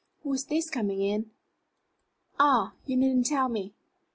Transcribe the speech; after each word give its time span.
Who 0.23 0.33
is 0.33 0.45
this 0.45 0.67
coming 0.71 0.99
in? 1.03 1.29
Ah, 2.39 2.73
you 2.87 2.97
needn't 2.97 3.27
tell 3.27 3.49
me." 3.49 3.75